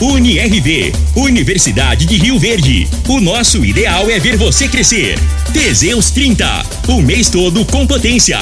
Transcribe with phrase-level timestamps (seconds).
[0.00, 2.86] UniRV, Universidade de Rio Verde.
[3.08, 5.18] O nosso ideal é ver você crescer.
[5.54, 8.38] Teseus 30, o mês todo com potência.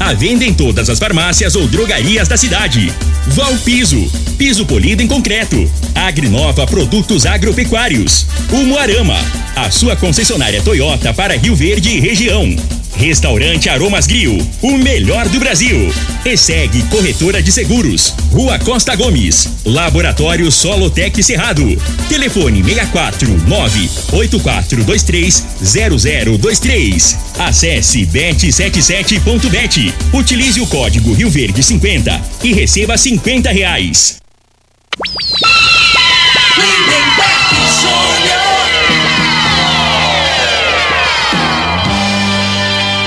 [0.00, 2.92] A venda em todas as farmácias ou drogarias da cidade.
[3.28, 5.70] Valpiso, piso polido em concreto.
[5.94, 8.26] Agrinova Produtos Agropecuários.
[8.50, 9.16] Umuarama,
[9.54, 12.75] a sua concessionária Toyota para Rio Verde e região.
[12.96, 15.92] Restaurante Aromas Grill, o melhor do Brasil.
[16.24, 19.48] E segue Corretora de Seguros, Rua Costa Gomes.
[19.64, 21.64] Laboratório Solotec Cerrado.
[22.08, 27.18] Telefone 64 98423 0023.
[27.38, 29.92] Acesse bet77.bet.
[30.12, 34.16] Utilize o código Rio Verde 50 e receba 50 reais.
[36.56, 38.45] Lindenberg.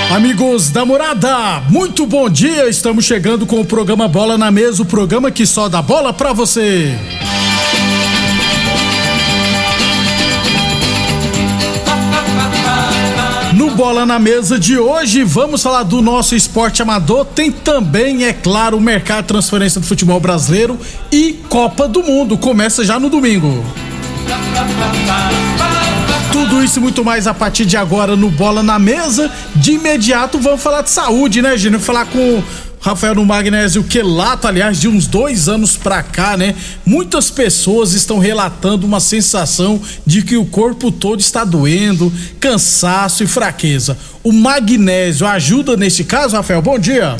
[0.09, 2.67] Amigos da morada, muito bom dia.
[2.67, 6.33] Estamos chegando com o programa Bola na Mesa o programa que só dá bola pra
[6.33, 6.97] você.
[13.53, 17.23] No Bola na Mesa de hoje, vamos falar do nosso esporte amador.
[17.23, 20.79] Tem também, é claro, o mercado de transferência do futebol brasileiro
[21.11, 22.35] e Copa do Mundo.
[22.35, 23.63] Começa já no domingo.
[26.31, 29.31] Tudo isso e muito mais a partir de agora no Bola na Mesa.
[29.55, 31.79] De imediato vamos falar de saúde, né, Gino?
[31.79, 32.43] Falar com
[32.79, 36.55] Rafael no Magnésio Quelato, aliás, de uns dois anos pra cá, né?
[36.85, 43.27] Muitas pessoas estão relatando uma sensação de que o corpo todo está doendo, cansaço e
[43.27, 43.97] fraqueza.
[44.23, 46.61] O magnésio ajuda nesse caso, Rafael?
[46.61, 47.17] Bom dia.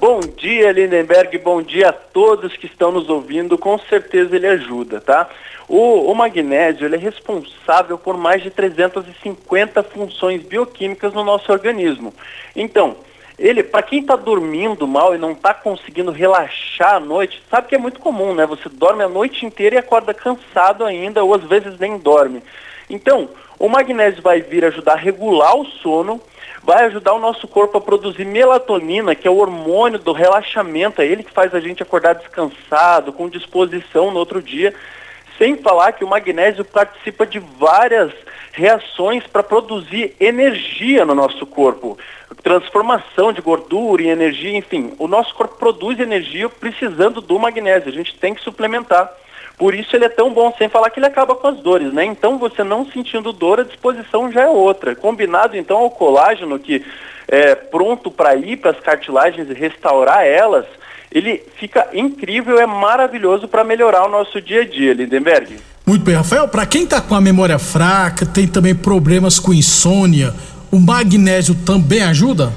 [0.00, 1.38] Bom dia, Lindenberg.
[1.38, 3.56] Bom dia a todos que estão nos ouvindo.
[3.56, 5.28] Com certeza ele ajuda, tá?
[5.68, 12.14] O, o magnésio é responsável por mais de 350 funções bioquímicas no nosso organismo.
[12.54, 12.96] Então,
[13.38, 17.74] ele, para quem está dormindo mal e não está conseguindo relaxar à noite, sabe que
[17.74, 18.46] é muito comum, né?
[18.46, 22.42] Você dorme a noite inteira e acorda cansado ainda, ou às vezes nem dorme.
[22.88, 23.28] Então,
[23.58, 26.20] o magnésio vai vir ajudar a regular o sono,
[26.62, 31.06] vai ajudar o nosso corpo a produzir melatonina, que é o hormônio do relaxamento, é
[31.06, 34.74] ele que faz a gente acordar descansado, com disposição no outro dia.
[35.38, 38.12] Sem falar que o magnésio participa de várias
[38.52, 41.98] reações para produzir energia no nosso corpo.
[42.42, 44.94] Transformação de gordura em energia, enfim.
[44.98, 47.88] O nosso corpo produz energia precisando do magnésio.
[47.88, 49.12] A gente tem que suplementar.
[49.58, 52.04] Por isso ele é tão bom, sem falar que ele acaba com as dores, né?
[52.04, 54.94] Então você não sentindo dor, a disposição já é outra.
[54.94, 56.84] Combinado então ao colágeno que
[57.26, 60.66] é pronto para ir para as cartilagens e restaurar elas,
[61.10, 65.56] ele fica incrível, é maravilhoso para melhorar o nosso dia a dia, Lindenberg.
[65.86, 66.48] Muito bem, Rafael.
[66.48, 70.34] Para quem tá com a memória fraca, tem também problemas com insônia,
[70.70, 72.52] o magnésio também ajuda?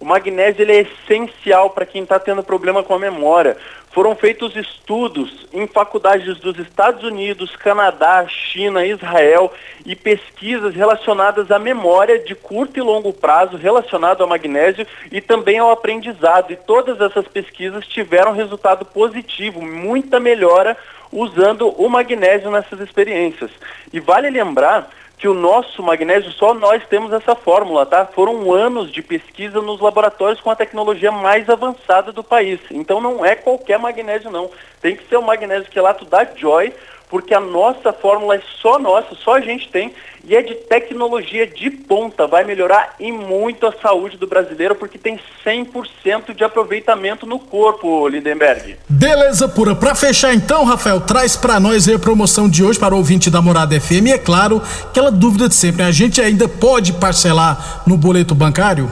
[0.00, 3.56] O magnésio ele é essencial para quem está tendo problema com a memória.
[3.96, 9.50] Foram feitos estudos em faculdades dos Estados Unidos, Canadá, China, Israel
[9.86, 15.58] e pesquisas relacionadas à memória de curto e longo prazo relacionado ao magnésio e também
[15.58, 16.52] ao aprendizado.
[16.52, 20.76] E todas essas pesquisas tiveram resultado positivo, muita melhora
[21.10, 23.50] usando o magnésio nessas experiências.
[23.90, 28.04] E vale lembrar que o nosso magnésio, só nós temos essa fórmula, tá?
[28.04, 32.60] Foram anos de pesquisa nos laboratórios com a tecnologia mais avançada do país.
[32.70, 34.50] Então não é qualquer magnésio não.
[34.80, 36.72] Tem que ser o magnésio quelato da Joy,
[37.08, 39.92] porque a nossa fórmula é só nossa, só a gente tem
[40.24, 42.26] e é de tecnologia de ponta.
[42.26, 48.08] Vai melhorar em muito a saúde do brasileiro porque tem 100% de aproveitamento no corpo,
[48.08, 48.76] Lindenberg.
[48.88, 49.76] Beleza pura.
[49.76, 53.30] Pra fechar então, Rafael, traz pra nós aí a promoção de hoje para o ouvinte
[53.30, 54.08] da Morada FM.
[54.08, 55.88] E é claro, aquela dúvida de sempre, né?
[55.88, 58.90] a gente ainda pode parcelar no boleto bancário?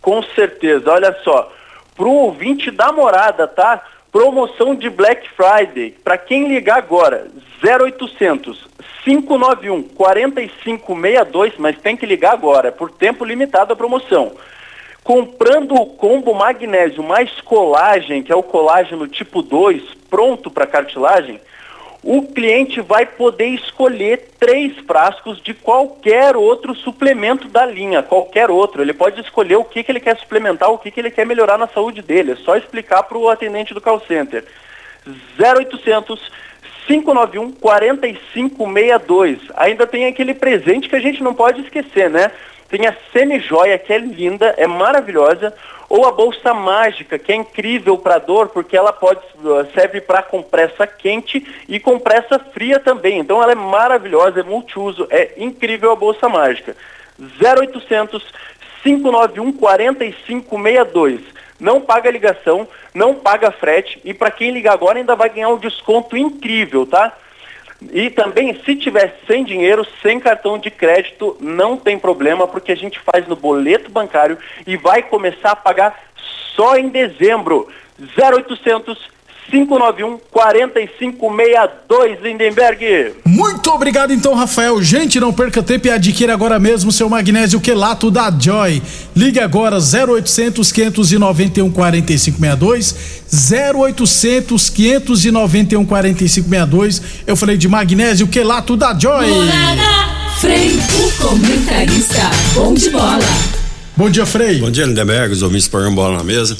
[0.00, 0.88] Com certeza.
[0.88, 1.50] Olha só,
[1.96, 3.82] pro ouvinte da morada, tá?
[4.14, 5.90] Promoção de Black Friday.
[6.04, 7.26] Para quem ligar agora,
[7.60, 8.68] 0800
[9.02, 14.36] 591 4562, mas tem que ligar agora, por tempo limitado a promoção.
[15.02, 21.40] Comprando o combo magnésio mais colagem, que é o colágeno tipo 2, pronto para cartilagem,
[22.04, 28.82] o cliente vai poder escolher três frascos de qualquer outro suplemento da linha, qualquer outro.
[28.82, 31.56] Ele pode escolher o que, que ele quer suplementar, o que, que ele quer melhorar
[31.56, 32.32] na saúde dele.
[32.32, 34.44] É só explicar para o atendente do call center.
[35.40, 36.30] 0800
[36.86, 39.38] 591 4562.
[39.56, 42.30] Ainda tem aquele presente que a gente não pode esquecer, né?
[42.68, 45.54] Tem a semi-joia, que é linda, é maravilhosa,
[45.88, 50.22] ou a bolsa mágica, que é incrível para dor, porque ela pode uh, serve para
[50.22, 53.18] compressa quente e compressa fria também.
[53.18, 56.76] Então ela é maravilhosa, é multiuso, é incrível a bolsa mágica.
[57.18, 58.32] 0800
[58.82, 61.20] 591 4562.
[61.58, 65.58] Não paga ligação, não paga frete e para quem ligar agora ainda vai ganhar um
[65.58, 67.16] desconto incrível, tá?
[67.92, 72.76] E também, se tiver sem dinheiro, sem cartão de crédito, não tem problema, porque a
[72.76, 75.98] gente faz no boleto bancário e vai começar a pagar
[76.54, 77.68] só em dezembro.
[78.18, 78.98] 0800
[79.50, 83.14] 591 4562 Lindenberg.
[83.24, 84.82] Muito obrigado então, Rafael.
[84.82, 88.82] Gente, não perca tempo e adquira agora mesmo seu magnésio quelato da Joy.
[89.14, 92.94] Ligue agora 0800 591 4562
[93.30, 97.02] 0800 591 4562.
[97.26, 99.28] Eu falei de magnésio quelato da Joy.
[99.28, 100.04] Morada,
[100.40, 103.18] Frei, o comentarista, bom de bola.
[103.96, 104.58] Bom dia, Frei.
[104.58, 106.56] Bom dia, Lindenberg, os ouvintes para bola na mesa.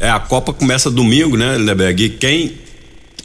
[0.00, 2.04] É, a Copa começa domingo, né, Lindenberg?
[2.04, 2.52] E quem,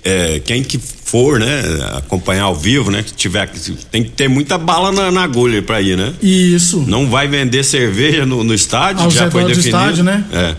[0.03, 1.61] é, quem que for, né,
[1.97, 3.49] acompanhar ao vivo, né, que tiver,
[3.91, 6.13] tem que ter muita bala na, na agulha para ir, né?
[6.21, 6.79] Isso.
[6.87, 9.67] Não vai vender cerveja no, no estádio, Ao já foi do definido.
[9.77, 10.23] estádio, né?
[10.31, 10.55] É.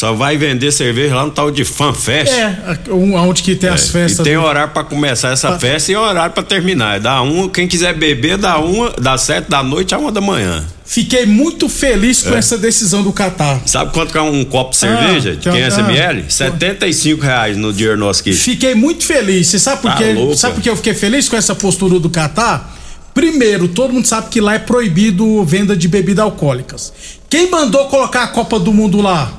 [0.00, 2.32] Só vai vender cerveja lá no tal de Fan Fest.
[2.32, 2.56] É,
[2.90, 4.20] um, onde que tem as É, festas.
[4.26, 6.96] E tem do- horário pra começar essa Pa- festa e horário pra terminar.
[6.96, 10.22] É da uma, quem quiser beber, da uma, das sete da noite a uma da
[10.22, 10.64] manhã.
[10.86, 13.60] Fiquei muito feliz com essa decisão do Catar.
[13.66, 15.36] Sabe quanto que é um copo de cerveja?
[15.36, 15.80] que é- 500 ah.
[15.82, 16.24] ml?
[16.30, 18.32] 75 reais no dinheiro nosso aqui.
[18.32, 19.48] Fiquei muito feliz.
[19.48, 20.14] Você sabe por Tá quê?
[20.14, 20.54] louco, sabe é.
[20.56, 22.74] por que eu fiquei feliz com essa postura do Catar?
[23.12, 26.90] Primeiro, todo mundo sabe que lá é proibido venda de bebidas alcoólicas.
[27.28, 29.30] Quem mandou colocar a Copa do Mundo lá?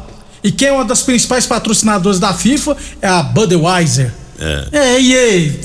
[0.44, 4.12] E quem é uma das principais patrocinadoras da FIFA é a Budweiser.
[4.42, 4.68] É.
[4.72, 5.60] É, e aí,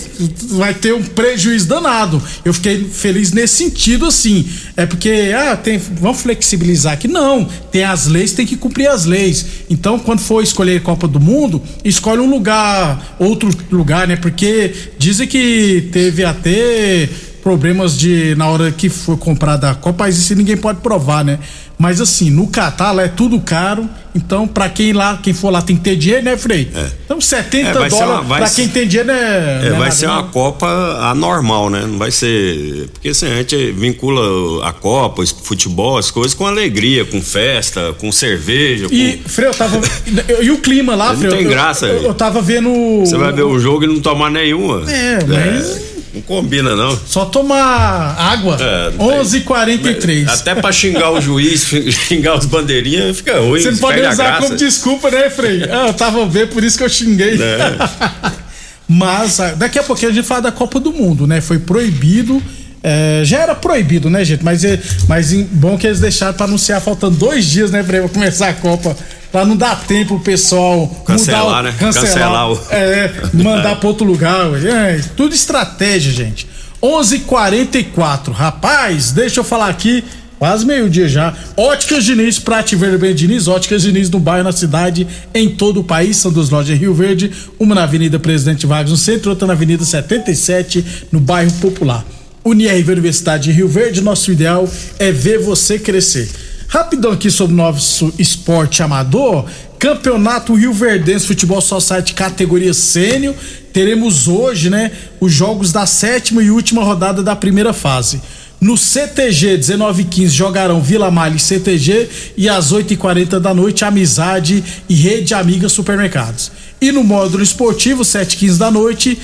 [0.50, 2.22] vai ter um prejuízo danado.
[2.44, 4.46] Eu fiquei feliz nesse sentido, assim.
[4.76, 7.08] É porque, ah, tem, vamos flexibilizar aqui.
[7.08, 9.46] Não, tem as leis, tem que cumprir as leis.
[9.70, 14.16] Então, quando for escolher Copa do Mundo, escolhe um lugar, outro lugar, né?
[14.16, 17.08] Porque dizem que teve até
[17.42, 21.38] problemas de na hora que foi comprada a Copa, mas isso ninguém pode provar, né?
[21.78, 25.60] Mas assim, no Catar lá é tudo caro, então pra quem lá, quem for lá
[25.60, 26.70] tem que ter dinheiro, né, Frei?
[26.74, 26.86] É.
[27.04, 30.14] Então 70 É, dólares ser- quem tem dinheiro é, É, não é vai ser não.
[30.14, 30.66] uma Copa
[31.10, 31.82] anormal, né?
[31.86, 32.88] Não vai ser.
[32.94, 37.94] Porque assim, a gente vincula a Copa, o futebol, as coisas com alegria, com festa,
[38.00, 38.86] com cerveja.
[38.90, 39.78] E, com- Frei, eu tava.
[40.40, 41.30] e o clima lá, Não Frei?
[41.30, 42.14] tem eu- graça, Eu, eu, velho.
[42.14, 42.70] tava vendo.
[43.00, 44.90] Você vai ver o jogo e não tomar nenhuma.
[44.90, 46.98] É, mas- não combina, não.
[47.06, 48.56] Só tomar água.
[48.60, 50.28] É, não tem- 11h43.
[50.28, 51.64] Até pra xingar o juiz,
[52.08, 53.60] xingar os bandeirinhas, fica ruim.
[53.60, 55.62] Você não pode usar como desculpa, né, Frei?
[55.70, 57.34] Ah, eu tava vendo, por isso que eu xinguei.
[57.40, 58.36] É.
[58.88, 61.40] Mas ah, daqui a pouquinho a gente fala da Copa do Mundo, né?
[61.40, 62.40] Foi proibido.
[62.82, 64.44] é, já era proibido, né, gente?
[64.44, 68.48] Mas, é, mas bom que eles deixaram pra anunciar faltando dois dias, né, pra começar
[68.48, 68.96] a Copa.
[69.32, 71.74] Pra não dar tempo o pessoal Cancelar, mudar né?
[71.78, 74.46] Cancelar, Cancelar o- É, mandar pra outro lugar.
[74.64, 76.46] É, tudo estratégia, gente.
[76.82, 80.04] 11:44 Rapaz, deixa eu falar aqui.
[80.38, 81.32] Quase meio-dia já.
[81.56, 85.84] Óticas Diniz, Prate Verde Bem Diniz, Óticas Diniz no bairro, na cidade, em todo o
[85.84, 86.18] país.
[86.18, 89.54] São duas lojas em Rio Verde, uma na Avenida Presidente Vargas no centro, outra na
[89.54, 92.04] Avenida 77, no bairro Popular.
[92.44, 94.68] UniRV Universidade de Rio Verde, nosso ideal
[94.98, 96.28] é ver você crescer.
[96.68, 99.44] Rapidão aqui sobre o nosso esporte amador.
[99.78, 103.34] Campeonato Rio Verdense Futebol Society categoria sênior.
[103.72, 108.20] Teremos hoje, né, os jogos da sétima e última rodada da primeira fase.
[108.60, 112.08] No CTG 19 e 15 jogarão Vila Malha e CTG
[112.38, 116.50] e às 8h40 da noite Amizade e Rede Amiga Supermercados.
[116.80, 119.18] E no módulo esportivo 7 e 15 da noite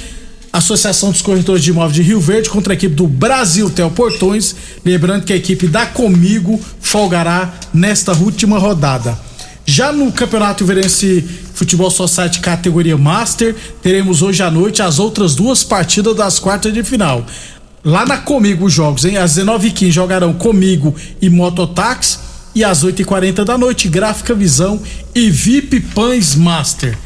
[0.53, 4.55] Associação dos Corretores de Imóveis de Rio Verde contra a equipe do Brasil Tel Portões.
[4.85, 9.19] Lembrando que a equipe da Comigo folgará nesta última rodada.
[9.65, 15.65] Já no Campeonato Verense Futebol Society categoria Master, teremos hoje à noite as outras duas
[15.65, 17.25] partidas das quartas de final.
[17.85, 19.17] Lá na Comigo os jogos, hein?
[19.17, 22.19] Às 19h15 jogarão Comigo e Mototáxi.
[22.55, 24.79] E às 8h40 da noite, Gráfica Visão
[25.15, 26.97] e VIP Pães Master.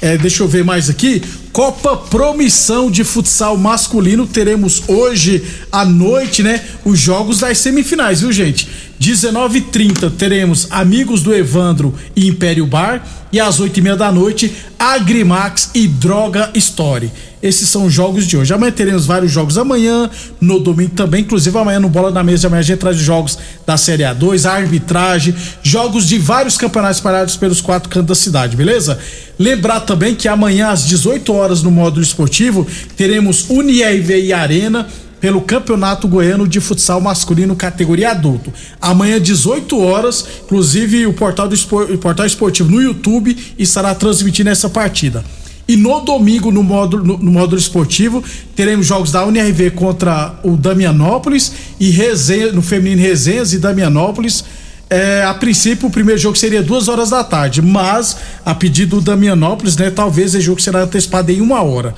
[0.00, 1.22] É, deixa eu ver mais aqui.
[1.52, 4.26] Copa Promissão de Futsal Masculino.
[4.26, 6.64] Teremos hoje à noite, né?
[6.82, 8.66] Os jogos das semifinais, viu, gente?
[9.02, 13.04] 19h30 teremos Amigos do Evandro e Império Bar.
[13.32, 17.10] E às 8h30 da noite, Agrimax e Droga Story.
[17.42, 18.54] Esses são os jogos de hoje.
[18.54, 20.08] Amanhã teremos vários jogos amanhã,
[20.40, 23.36] no domingo também, inclusive amanhã no Bola na Mesa, amanhã a gente traz os jogos
[23.66, 28.56] da Série A2, a arbitragem, jogos de vários campeonatos espalhados pelos quatro cantos da cidade,
[28.56, 28.96] beleza?
[29.36, 32.64] Lembrar também que amanhã às 18 horas no módulo esportivo
[32.96, 34.86] teremos UniRV e Arena
[35.22, 38.52] pelo Campeonato Goiano de Futsal Masculino categoria adulto.
[38.80, 44.68] Amanhã 18 horas, inclusive o portal do o portal esportivo no YouTube estará transmitindo essa
[44.68, 45.24] partida.
[45.68, 48.22] E no domingo, no módulo, no, no módulo esportivo,
[48.56, 54.44] teremos jogos da UNRV contra o Damianópolis e resenha, no feminino Resenhas e Damianópolis.
[54.90, 59.02] É, a princípio, o primeiro jogo seria duas horas da tarde, mas a pedido do
[59.02, 61.94] Damianópolis, né, talvez esse jogo será antecipado em uma hora.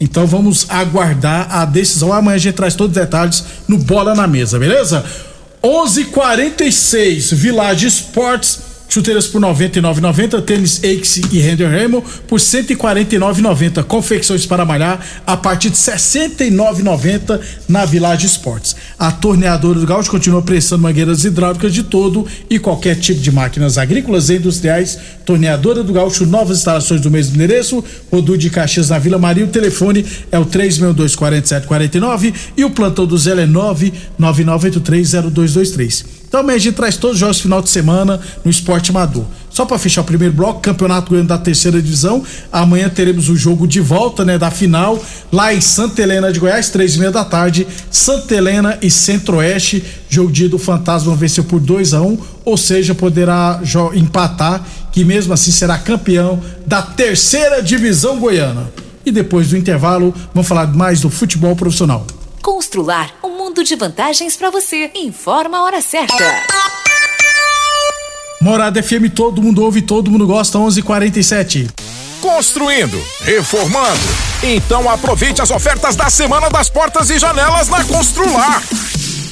[0.00, 2.12] Então vamos aguardar a decisão.
[2.12, 5.04] Amanhã a gente traz todos os detalhes no Bola na Mesa, beleza?
[5.62, 13.82] 11:46 Village Esportes Chuteiras por 99,90, tênis Axe e Render Remo por 149,90.
[13.84, 18.76] Confecções para malhar a partir de 69,90 na Village Esportes.
[18.98, 23.76] A torneadora do Gaúcho continua prestando mangueiras hidráulicas de todo e qualquer tipo de máquinas
[23.76, 24.98] agrícolas e industriais.
[25.26, 29.44] Torneadora do Gaúcho, novas instalações do mesmo endereço, Rodu de Caxias na Vila Maria.
[29.44, 36.15] O telefone é o 3624749 e o plantão do Zé é 999830223.
[36.28, 39.24] Então amanhã a gente traz todos os jogos final de semana no esporte amador.
[39.48, 42.22] Só para fechar o primeiro bloco, Campeonato Goiano da terceira divisão.
[42.52, 45.02] Amanhã teremos o jogo de volta, né, da final,
[45.32, 47.66] lá em Santa Helena de Goiás, três e meia da tarde.
[47.90, 49.82] Santa Helena e Centro-Oeste.
[50.10, 53.60] Jogo dia do Fantasma venceu por 2 a 1 um, ou seja, poderá
[53.94, 58.70] empatar, que mesmo assim será campeão da terceira divisão goiana.
[59.06, 62.06] E depois do intervalo, vamos falar mais do futebol profissional.
[62.46, 64.92] Constrular um mundo de vantagens para você.
[64.94, 66.14] Informa a hora certa.
[68.40, 71.68] Morada FM, todo mundo ouve, todo mundo gosta, 11:47.
[72.20, 73.98] Construindo, reformando.
[74.44, 78.62] Então aproveite as ofertas da Semana das Portas e Janelas na Constrular.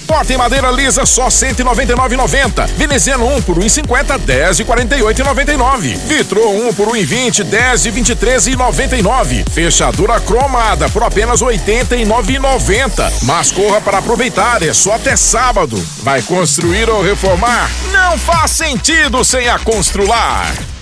[0.07, 2.67] Porta em madeira lisa só 199,90.
[2.77, 5.97] Veneziano 1 por 1,50, 10 e 48,99.
[6.07, 9.49] Vitro 1 por 1,20, 10 e 23,99.
[9.51, 13.13] Fechadura cromada por apenas 89,90.
[13.23, 15.83] Mas corra para aproveitar, é só até sábado.
[16.03, 17.71] Vai construir ou reformar?
[17.93, 20.74] Não faz sentido sem a Constrular.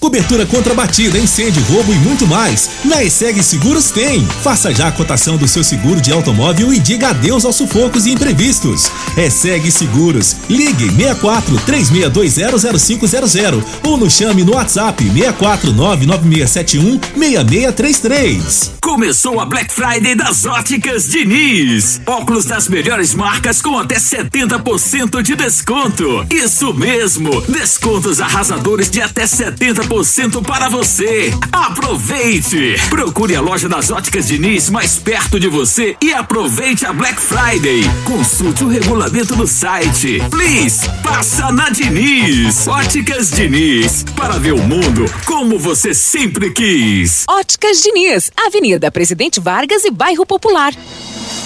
[0.00, 2.70] Cobertura contra batida, incêndio, roubo e muito mais.
[2.86, 4.26] Na ESEG Seguros tem.
[4.42, 8.12] Faça já a cotação do seu seguro de automóvel e diga adeus aos sufocos e
[8.12, 8.90] imprevistos.
[9.14, 10.36] ESEG Seguros.
[10.48, 18.79] Ligue 64 36200500 ou nos chame no WhatsApp 64 99671 6633.
[18.90, 22.00] Começou a Black Friday das Óticas Diniz.
[22.04, 26.26] Óculos das melhores marcas com até 70% de desconto.
[26.28, 31.32] Isso mesmo, descontos arrasadores de até 70% para você.
[31.52, 32.74] Aproveite!
[32.90, 37.82] Procure a loja das óticas Diniz mais perto de você e aproveite a Black Friday.
[38.04, 40.18] Consulte o regulamento no site.
[40.30, 42.66] Please, passa na Diniz.
[42.66, 47.24] Óticas Diniz, para ver o mundo como você sempre quis.
[47.28, 50.72] Óticas Diniz, Avenida Presidente Vargas e Bairro Popular.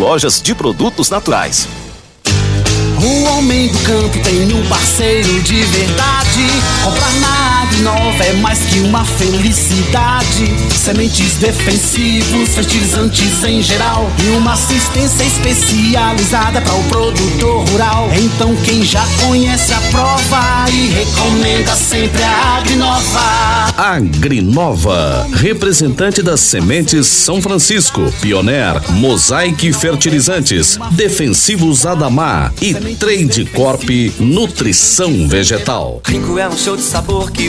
[0.00, 1.68] lojas de produtos naturais.
[3.02, 6.48] O homem do campo tem um parceiro de verdade.
[6.82, 10.54] Comprar na Agrinova é mais que uma felicidade.
[10.76, 14.10] Sementes defensivos, fertilizantes em geral.
[14.22, 18.10] E uma assistência especializada para o produtor rural.
[18.14, 23.50] Então quem já conhece a prova e recomenda sempre a Agrinova.
[23.78, 35.26] Agrinova, representante das sementes São Francisco, Pioneer, Mosaic Fertilizantes, Defensivos Adamar e Trade Corp Nutrição
[35.26, 36.02] Vegetal.
[36.06, 37.48] Rico é um show de sabor que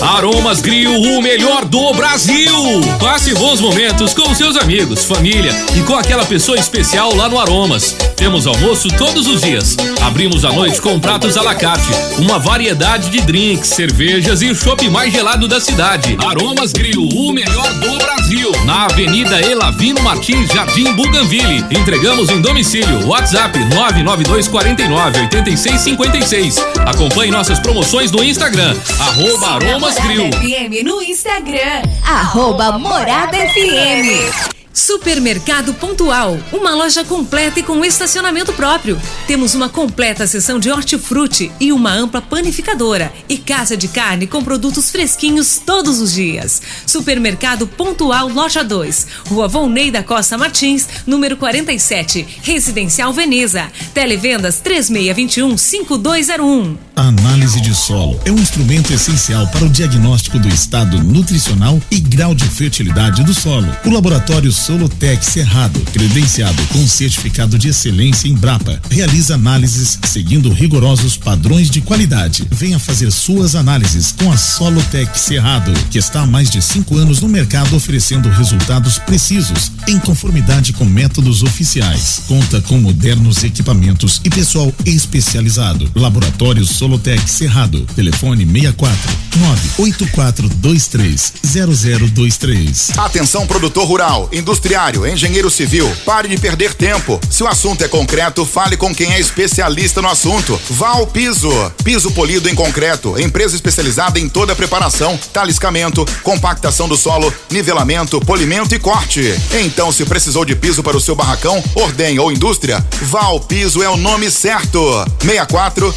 [0.00, 2.52] Aromas Grill, o melhor do Brasil.
[3.00, 7.96] Passe bons momentos com seus amigos, família e com aquela pessoa especial lá no Aromas.
[8.14, 9.76] Temos almoço todos os dias.
[10.02, 11.88] Abrimos à noite com pratos à la carte,
[12.18, 16.16] uma variedade de drinks, cervejas e o chopp mais gelado da cidade.
[16.26, 18.52] Aromas Grill, o melhor do Brasil.
[18.64, 21.64] Na Avenida Elavino Martins, Jardim Buganville.
[21.70, 23.06] Entregamos em domicílio.
[23.06, 26.56] WhatsApp 99249 8656.
[26.86, 28.76] Acompanhe nossas promoções no Instagram.
[28.98, 30.30] Arroba Aromas Grill.
[30.32, 34.56] FM no Instagram, arroba Morada FM.
[34.72, 39.00] Supermercado Pontual, uma loja completa e com estacionamento próprio.
[39.28, 44.42] Temos uma completa seção de hortifruti e uma ampla panificadora e casa de carne com
[44.42, 46.60] produtos fresquinhos todos os dias.
[46.84, 53.70] Supermercado Pontual Loja 2, Rua Volney da Costa Martins, número 47, Residencial Veneza.
[53.94, 56.85] Televendas 3621 5201.
[56.98, 62.00] A análise de solo é um instrumento essencial para o diagnóstico do estado nutricional e
[62.00, 63.68] grau de fertilidade do solo.
[63.84, 71.18] O laboratório Solotec Cerrado, credenciado com certificado de excelência em Brapa, realiza análises seguindo rigorosos
[71.18, 72.46] padrões de qualidade.
[72.50, 77.20] Venha fazer suas análises com a Solotec Cerrado, que está há mais de cinco anos
[77.20, 82.22] no mercado oferecendo resultados precisos, em conformidade com métodos oficiais.
[82.26, 85.90] Conta com modernos equipamentos e pessoal especializado.
[85.94, 86.85] Laboratório Solotec
[87.26, 87.80] Cerrado.
[87.96, 92.98] Telefone 64 98423 0023.
[92.98, 97.20] Atenção produtor rural, industriário, engenheiro civil, pare de perder tempo.
[97.30, 100.58] Se o assunto é concreto, fale com quem é especialista no assunto.
[100.70, 101.50] Val Piso,
[101.84, 108.20] piso polido em concreto, empresa especializada em toda a preparação, taliscamento, compactação do solo, nivelamento,
[108.20, 109.34] polimento e corte.
[109.64, 113.88] Então, se precisou de piso para o seu barracão, ordem ou indústria, Val Piso é
[113.88, 114.80] o nome certo.
[115.20, 115.94] 64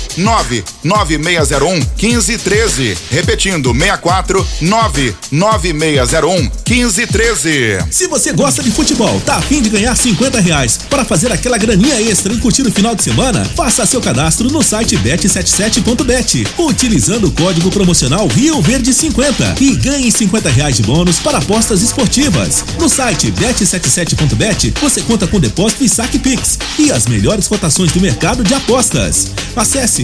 [0.84, 2.98] 99601 1513.
[3.12, 7.80] Repetindo, 64 99601 1513.
[7.92, 12.02] Se você gosta de futebol, tá afim de ganhar 50 reais para fazer aquela graninha
[12.02, 17.32] extra e curtir o final de semana, faça seu cadastro no site bet77.bet, utilizando o
[17.32, 22.63] código promocional Rio Verde 50 e ganhe 50 reais de bônus para apostas esportivas.
[22.80, 28.00] No site bet77.bet você conta com depósito e saque Pix e as melhores cotações do
[28.00, 29.32] mercado de apostas.
[29.56, 30.04] Acesse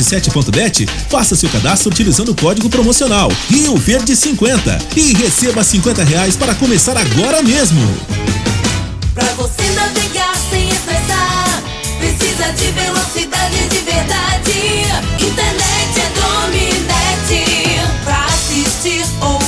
[0.00, 6.36] bet77.bet, faça seu cadastro utilizando o código promocional Rio Verde 50 e receba 50 reais
[6.36, 7.80] para começar agora mesmo.
[9.14, 11.62] Pra você navegar sem estressar,
[11.98, 14.40] precisa de velocidade de verdade.
[15.18, 16.10] Internet é.
[18.04, 19.39] Pra assistir, ouvir,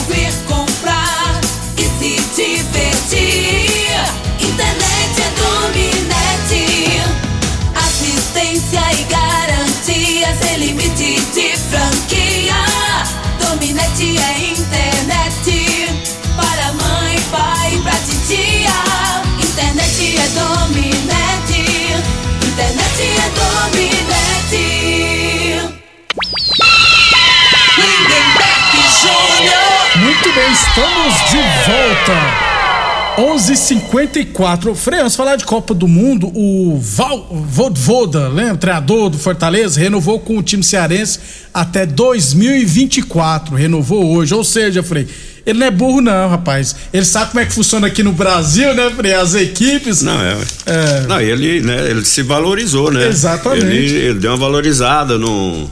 [33.17, 34.75] 11:54.
[34.75, 38.57] Freans, falar de Copa do Mundo, o Val Vodvoda, lembra?
[38.57, 41.19] Treinador do Fortaleza, renovou com o time cearense
[41.53, 43.55] até 2024.
[43.55, 45.07] Renovou hoje, ou seja, Frei,
[45.45, 46.75] ele não é burro não, rapaz.
[46.93, 49.15] Ele sabe como é que funciona aqui no Brasil, né, Frei?
[49.15, 50.03] As equipes.
[50.03, 51.07] Não, é.
[51.07, 53.07] Não, ele, né, ele se valorizou, né?
[53.09, 53.67] Exatamente.
[53.67, 55.71] Ele, ele deu uma valorizada no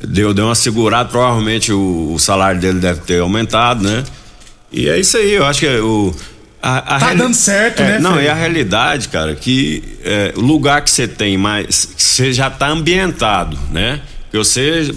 [0.00, 4.04] deu, deu uma segurada, provavelmente o, o salário dele deve ter aumentado, né?
[4.72, 6.14] E é isso aí, eu acho que é o
[6.62, 10.32] a, a Tá reali- dando certo, é, né, Não, e a realidade, cara, que é,
[10.36, 11.88] o lugar que você tem mais.
[11.96, 14.00] Você já tá ambientado, né?
[14.30, 14.92] Que você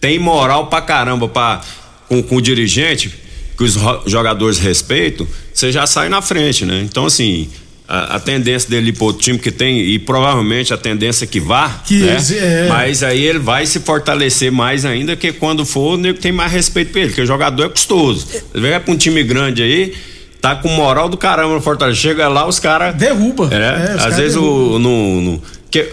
[0.00, 1.60] tem moral pra caramba pra,
[2.08, 3.12] com, com o dirigente,
[3.56, 6.80] que os jogadores respeitam, você já sai na frente, né?
[6.82, 7.48] Então, assim.
[7.86, 11.38] A, a tendência dele ir pro outro time que tem, e provavelmente a tendência que
[11.38, 12.16] vá, Que né?
[12.32, 12.66] é.
[12.68, 16.50] Mas aí ele vai se fortalecer mais ainda, que quando for, o nego tem mais
[16.50, 18.26] respeito por ele, porque o jogador é custoso.
[18.54, 19.92] Ele vai pra um time grande aí,
[20.40, 21.98] tá com moral do caramba no Fortaleza.
[21.98, 22.94] Chega lá, os caras.
[22.94, 23.50] Derruba.
[23.52, 25.42] É, É, os às cara vezes o, no, no,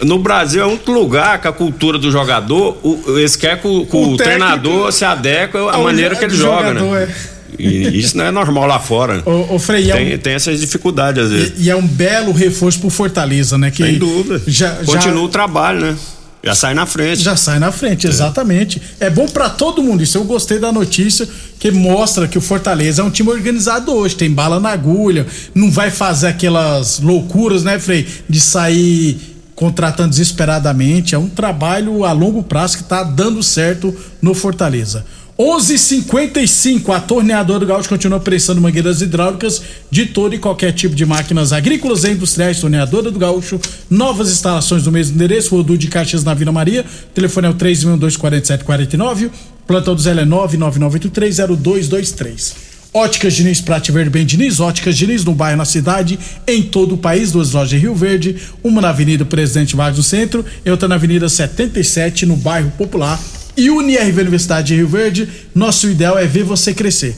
[0.04, 3.86] no Brasil é um lugar que a cultura do jogador, o, eles querem que o,
[3.92, 7.04] o O treinador se adeque à maneira que ele jo- joga, né?
[7.04, 7.41] é.
[7.60, 9.22] E isso não é normal lá fora.
[9.26, 11.54] Ô, ô Frei, é tem, um- tem essas dificuldades às vezes.
[11.60, 13.72] E, e é um belo reforço pro Fortaleza, né?
[13.72, 14.42] Que Sem dúvida.
[14.48, 15.98] Já, Continua já, o trabalho, né?
[16.44, 17.22] Já sai na frente.
[17.22, 18.82] já sai na frente, exatamente.
[19.00, 20.18] É bom pra todo mundo isso.
[20.18, 24.32] Eu gostei da notícia que mostra que o Fortaleza é um time organizado hoje, tem
[24.32, 28.08] bala na agulha, não vai fazer aquelas loucuras, né, Frei?
[28.28, 29.20] De sair
[29.54, 31.14] contratando desesperadamente.
[31.14, 35.06] É um trabalho a longo prazo que está dando certo no Fortaleza.
[35.42, 41.04] 11:55 a torneadora do Gaúcho continua prestando mangueiras hidráulicas de todo e qualquer tipo de
[41.04, 42.60] máquinas agrícolas e industriais.
[42.60, 46.86] Torneadora do Gaúcho, novas instalações do mesmo endereço, Rodu de Caxias na Vila Maria.
[47.16, 49.32] Telefone é o 3124749.
[49.66, 52.54] Plantão do Zé é 999830223.
[52.94, 57.00] Óticas Diniz, Prate Verde Bem Diniz, Óticas Diniz no bairro, na cidade, em todo o
[57.00, 60.88] país, duas lojas em Rio Verde, uma na Avenida Presidente Vargas no centro e outra
[60.88, 63.20] na Avenida 77 no bairro Popular.
[63.56, 67.16] E UniRV Universidade de Rio Verde, nosso ideal é ver você crescer.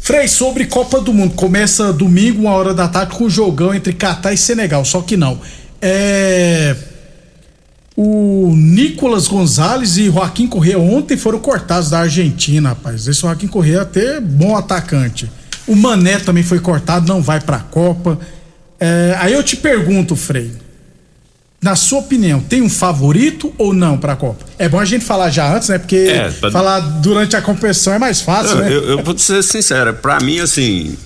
[0.00, 3.92] Frei, sobre Copa do Mundo, começa domingo, uma hora da tarde, com o jogão entre
[3.92, 5.40] Catar e Senegal, só que não.
[5.80, 6.76] É
[8.02, 13.06] o Nicolas Gonzalez e Joaquim Correa ontem foram cortados da Argentina, rapaz.
[13.06, 15.30] Esse Joaquim Correa é até bom atacante.
[15.66, 18.18] O Mané também foi cortado, não vai pra Copa.
[18.78, 20.50] É, aí eu te pergunto, Frei.
[21.62, 24.46] Na sua opinião, tem um favorito ou não pra Copa?
[24.58, 25.76] É bom a gente falar já antes, né?
[25.78, 28.72] Porque É, pra- falar durante a competição é mais fácil, eu, né?
[28.72, 30.96] eu, eu vou te ser sincero, pra mim, assim,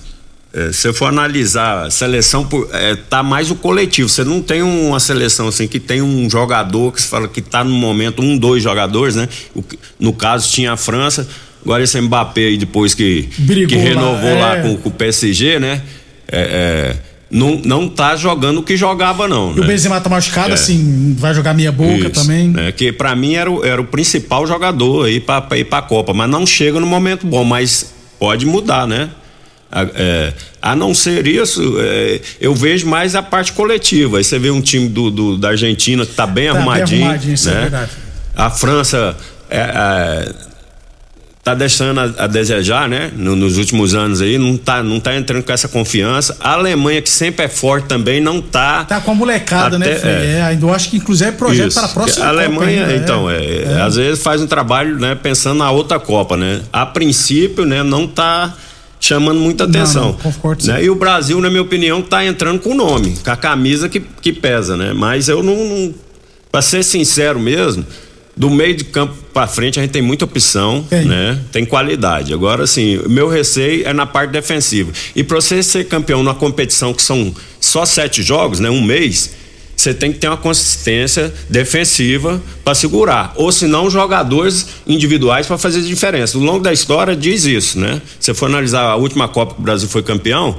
[0.53, 4.07] é, se eu for analisar a seleção, por- é, tá mais o coletivo.
[4.07, 7.61] Você não tem uma seleção assim que tem um jogador que se fala que tá
[7.61, 9.27] no momento, um, dois jogadores, né?
[9.53, 9.61] O
[9.99, 11.27] no caso, tinha a França,
[11.65, 14.61] agora esse Mbappé aí, depois que, Brigou que renovou lá, é.
[14.61, 15.81] com, com o PSG, né?
[16.31, 16.95] É, é,
[17.29, 19.49] não, não tá jogando o que jogava, não.
[19.55, 19.67] E o né?
[19.67, 20.53] Benzema tá machucado, É.
[20.53, 22.49] assim, vai jogar meia boca Isso, também.
[22.49, 25.81] né, que pra mim era, o- era o principal jogador aí pra, pra ir pra
[25.81, 29.09] Copa, mas não chega no momento bom, mas pode mudar, né?
[29.71, 34.19] A, é, a não ser isso, é, eu vejo mais a parte coletiva.
[34.19, 37.03] Aí você vê um time do, do- da Argentina que tá bem Tá bem arrumadinho.
[37.05, 37.61] arrumadinho, isso é né?
[37.61, 37.91] verdade.
[38.35, 39.17] A França
[39.49, 40.35] é, é,
[41.45, 43.11] tá deixando a, a desejar, né?
[43.15, 46.35] No- nos últimos anos aí, não tá, não tá entrando com essa confiança.
[46.39, 48.83] A Alemanha, que sempre é forte também, não tá.
[48.83, 50.11] Tá com a molecada, né, Até- Frei?
[50.11, 50.31] é.
[50.37, 51.79] É, ainda eu acho que inclusive é projeto Isso.
[51.79, 55.13] para a próxima A Copa Alemanha, ainda, então, é, às vezes faz um trabalho, né,
[55.13, 56.61] pensando na outra Copa, né?
[56.73, 58.51] A princípio, né, não tá
[58.99, 60.05] chamando muita Não, atenção.
[60.05, 60.83] não, concordo, né?
[60.83, 63.99] E o Brasil, na minha opinião, tá entrando com o nome, com a camisa que,
[63.99, 64.93] que pesa, né?
[64.95, 65.93] Mas eu não, não
[66.51, 67.85] para ser sincero mesmo,
[68.35, 71.39] do meio de campo para frente a gente tem muita opção, né?
[71.51, 72.33] Tem qualidade.
[72.33, 74.91] Agora, assim, o meu receio é na parte defensiva.
[75.15, 78.69] E para você ser campeão numa competição que são só sete jogos, né?
[78.69, 79.31] Um mês,
[79.75, 83.33] você tem que ter uma consistência defensiva para segurar.
[83.35, 86.37] Ou senão, jogadores individuais para fazer diferença.
[86.37, 88.01] Ao longo da história diz isso, né?
[88.19, 90.57] Se você for analisar a última Copa que o Brasil foi campeão,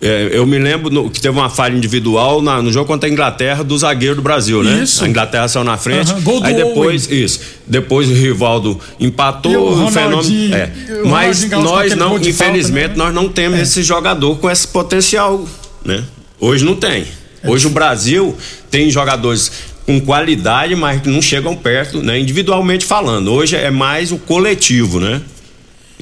[0.00, 3.12] é, eu me lembro no- que teve uma falha individual na- no jogo contra a
[3.12, 4.82] Inglaterra do zagueiro do Brasil, né?
[4.82, 5.02] Isso.
[5.04, 6.10] A Inglaterra saiu na frente.
[6.12, 7.40] Aham, gol do aí depois, isso.
[7.66, 10.54] Depois o Rivaldo empatou, E o fenômeno.
[10.54, 10.70] É.
[11.02, 12.94] o Mas nós não, de falta, infelizmente, né?
[12.96, 15.48] nós não temos esse jogador com esse potencial,
[15.84, 16.04] né?
[16.38, 17.06] Hoje não tem.
[17.42, 17.48] É.
[17.50, 18.36] Hoje o Brasil
[18.70, 19.50] tem jogadores
[19.86, 22.18] com qualidade, mas que não chegam perto, né?
[22.18, 23.32] Individualmente falando.
[23.32, 25.22] Hoje é mais o coletivo, né?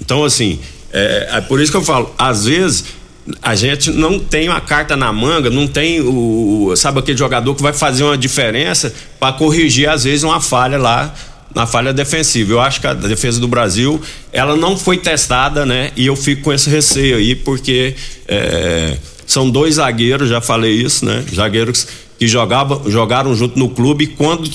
[0.01, 0.59] Então, assim,
[0.93, 2.85] é, é por isso que eu falo, às vezes
[3.41, 7.63] a gente não tem uma carta na manga, não tem o, sabe aquele jogador que
[7.63, 11.15] vai fazer uma diferença para corrigir às vezes uma falha lá
[11.55, 12.53] na falha defensiva.
[12.53, 14.01] Eu acho que a defesa do Brasil
[14.33, 15.91] ela não foi testada, né?
[15.97, 17.95] E eu fico com esse receio aí porque
[18.29, 21.25] é, são dois zagueiros, já falei isso, né?
[21.35, 21.87] Zagueiros
[22.19, 24.51] que jogavam, jogaram junto no clube e quando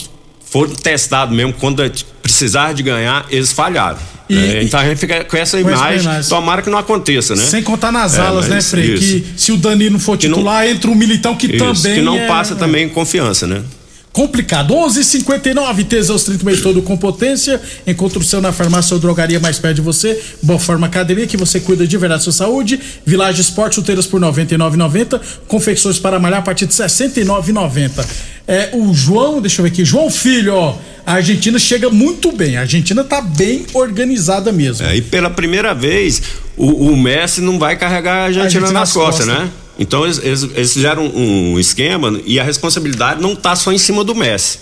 [0.46, 1.84] foram testados mesmo, quando
[2.22, 4.00] precisar de ganhar, eles falharam.
[4.30, 4.64] E- né?
[4.64, 6.30] Então a gente fica com essa Com essa imagem, imagem.
[6.30, 7.44] tomara que não aconteça, né?
[7.44, 8.94] Sem contar nas É, alas, né, Frei?
[8.98, 11.96] Que se o Danilo não for Que não- titular, entra um militão que Isso, também.
[11.96, 13.64] que não é- passa também confiança, né?
[14.12, 14.74] Complicado.
[14.74, 17.62] 11:59 Teseus 30 mês todo com potência.
[17.86, 20.20] Encontre o seu na farmácia ou drogaria mais perto de você.
[20.42, 22.80] Boa Forma Academia, que você cuida de verdade da sua saúde.
[23.06, 25.22] Village Esporte, chuteiras por R$ 99,90.
[25.48, 28.06] Confecções para malhar a partir de R$ 69,90.
[28.50, 29.86] É, o João, deixa eu ver aqui.
[29.86, 30.76] João Filho, ó.
[31.06, 32.58] A Argentina chega muito bem.
[32.58, 34.88] A Argentina tá bem organizada mesmo.
[34.88, 36.20] É, e pela primeira vez,
[36.58, 39.44] o, o Messi não vai carregar a Argentina, Argentina nas nas costas, costas.
[39.46, 39.52] né?
[39.78, 43.78] Então eles, eles, eles fizeram um, um esquema e a responsabilidade não tá só em
[43.78, 44.58] cima do Messi.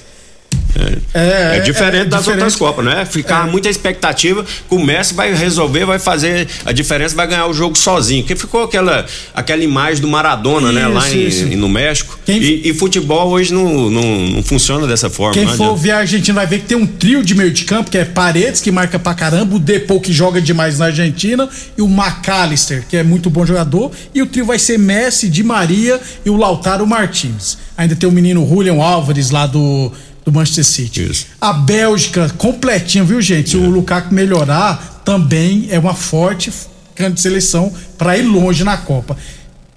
[1.13, 2.43] É, É, diferente é das diferente.
[2.43, 3.05] outras Copas, né?
[3.05, 7.53] Ficava muita expectativa que o Messi vai resolver, vai fazer a diferença, vai ganhar o
[7.53, 8.23] jogo sozinho.
[8.23, 10.87] Que ficou aquela, aquela imagem do Maradona, né?
[10.87, 11.57] Lá Isso, em, isso.
[11.57, 12.19] no México.
[12.27, 15.33] E, e futebol hoje não, não, não funciona dessa forma.
[15.33, 17.89] Quem for ver a Argentina vai ver que tem um trio de meio de campo,
[17.89, 21.81] que é Paredes, que marca pra caramba, o Depou, que joga demais na Argentina, e
[21.81, 25.99] o McAllister, que é muito bom jogador, e o trio vai ser Messi, Di Maria
[26.25, 27.57] e o Lautaro Martins.
[27.77, 29.91] Ainda tem o menino Julian Álvares lá do,
[30.27, 31.25] do Manchester City.
[31.39, 33.51] A Bélgica completinha, viu, gente?
[33.51, 36.51] Se o Lukaku melhorar, também é uma forte
[36.93, 39.15] grande seleção para ir longe na Copa.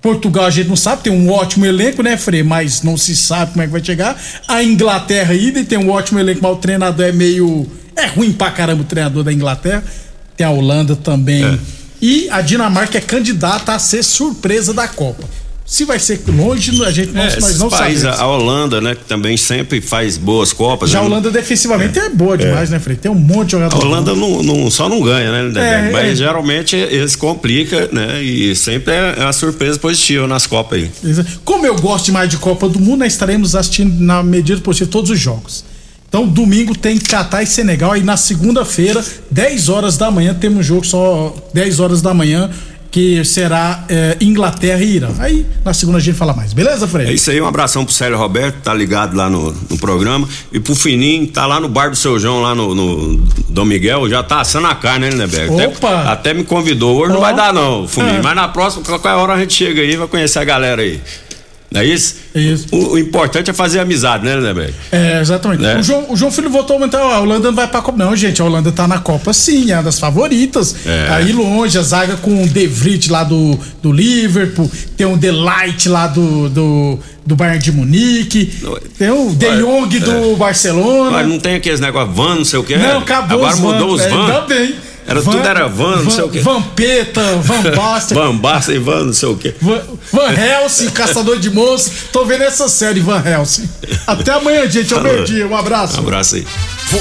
[0.02, 2.42] Portugal a gente não sabe, tem um ótimo elenco, né, Frei?
[2.42, 4.20] Mas não se sabe como é que vai chegar.
[4.48, 7.70] A Inglaterra ainda tem um ótimo elenco, mas o treinador é meio.
[7.94, 9.84] É ruim pra caramba o treinador da Inglaterra.
[10.36, 11.44] Tem a Holanda também.
[11.44, 11.58] É.
[12.02, 15.22] E a Dinamarca é candidata a ser surpresa da Copa.
[15.70, 18.04] Se vai ser longe, a gente não, É, nós não sabemos.
[18.04, 20.90] a Holanda, né, que também sempre faz boas copas.
[20.90, 21.06] Já a né?
[21.06, 22.96] Holanda defensivamente é, boa demais, né, Frei?
[22.96, 23.86] Tem um monte de A jogador.
[23.86, 25.60] Holanda não, não- só não ganha, né?
[25.88, 26.16] É, Mas é.
[26.16, 28.20] geralmente eles complicam, né?
[28.20, 30.90] E sempre é uma surpresa positiva nas Copas aí.
[31.44, 35.08] Como eu gosto mais de Copa do Mundo, nós estaremos assistindo na medida possível todos
[35.12, 35.64] os jogos.
[36.08, 37.92] Então, domingo tem Catar e Senegal.
[37.92, 42.50] Aí na segunda-feira, 10 horas da manhã, temos um jogo só 10 horas da manhã,
[42.90, 45.08] que será é, Inglaterra e Irã.
[45.18, 47.06] Aí na segunda a gente fala mais, beleza, Frei?
[47.06, 50.28] É isso aí, um abração pro Célio Roberto, tá ligado lá no, no programa.
[50.52, 53.16] E pro Fininho, tá lá no bar do seu João, lá no, no
[53.48, 55.54] Dom Miguel, já tá assando a carne, né, Lindeberg?
[55.54, 56.02] Até- Opa!
[56.10, 56.96] Até, me convidou.
[56.98, 57.22] Hoje não Ó.
[57.22, 58.16] vai dar, não, Fininho.
[58.16, 58.22] É.
[58.22, 61.00] Mas na próxima, qualquer hora a gente chega aí vai conhecer a galera aí.
[61.70, 62.16] Não é isso?
[62.34, 62.66] Isso.
[62.72, 64.74] O, o importante é fazer amizade, né, Lindeberg?
[64.90, 65.62] É, exatamente.
[65.62, 65.78] Né?
[65.78, 67.96] O, João, o João Filho votou então, a Holanda não vai pra Copa.
[67.96, 70.74] Não, gente, a Holanda tá na Copa sim, é uma das favoritas.
[70.84, 71.08] É.
[71.10, 75.88] Aí longe, a zaga com o De Vrij lá do, do Liverpool, tem o Delight
[75.88, 78.52] lá do, do, do Bayern de Munique,
[78.98, 80.36] tem o De Jong do é.
[80.36, 81.10] Barcelona.
[81.12, 82.76] Mas não tem aqueles negócios van, não sei o que.
[82.76, 84.24] Não, acabou Agora os mudou van, os é, van.
[84.26, 84.74] Ainda bem.
[85.10, 86.38] Era, tudo era van, não sei o que.
[86.38, 88.16] Vampeta, Van Basten.
[88.16, 89.52] Van Basten, van, não sei o que.
[89.60, 89.80] Van,
[90.12, 92.04] Van Helsing, Caçador de Monstros.
[92.12, 93.68] Tô vendo essa série, Van Helsing.
[94.06, 94.94] Até amanhã, gente.
[94.94, 95.48] É o meu dia.
[95.48, 95.96] Um abraço.
[95.96, 96.46] Um abraço aí.